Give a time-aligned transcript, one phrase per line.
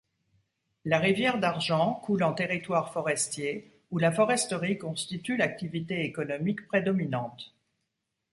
[0.83, 7.53] La rivière d'Argent coule en territoire forestier où la foresterie constitue l'activité économique prédominante.